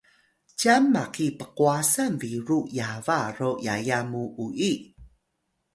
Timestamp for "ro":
3.37-3.51